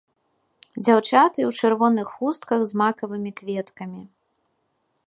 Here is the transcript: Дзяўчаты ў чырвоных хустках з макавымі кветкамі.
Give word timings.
Дзяўчаты 0.85 1.39
ў 1.49 1.51
чырвоных 1.61 2.07
хустках 2.15 2.59
з 2.71 2.81
макавымі 2.83 3.31
кветкамі. 3.43 4.03